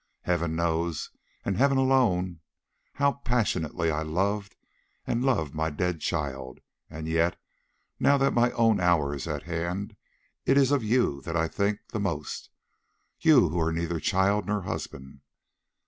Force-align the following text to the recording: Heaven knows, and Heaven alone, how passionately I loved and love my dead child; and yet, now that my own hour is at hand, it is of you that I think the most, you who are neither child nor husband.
Heaven 0.21 0.55
knows, 0.55 1.11
and 1.45 1.57
Heaven 1.59 1.77
alone, 1.77 2.39
how 2.93 3.11
passionately 3.23 3.91
I 3.91 4.01
loved 4.01 4.55
and 5.05 5.23
love 5.23 5.53
my 5.53 5.69
dead 5.69 5.99
child; 6.01 6.59
and 6.89 7.07
yet, 7.07 7.39
now 7.99 8.17
that 8.17 8.33
my 8.33 8.49
own 8.53 8.79
hour 8.79 9.13
is 9.13 9.27
at 9.27 9.43
hand, 9.43 9.95
it 10.43 10.57
is 10.57 10.71
of 10.71 10.83
you 10.83 11.21
that 11.21 11.37
I 11.37 11.47
think 11.47 11.89
the 11.89 11.99
most, 11.99 12.49
you 13.19 13.49
who 13.49 13.59
are 13.59 13.71
neither 13.71 13.99
child 13.99 14.47
nor 14.47 14.61
husband. 14.63 15.21